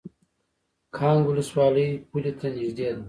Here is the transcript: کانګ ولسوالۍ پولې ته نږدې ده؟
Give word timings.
کانګ 0.95 1.21
ولسوالۍ 1.27 1.89
پولې 2.09 2.31
ته 2.39 2.47
نږدې 2.55 2.87
ده؟ 2.95 2.99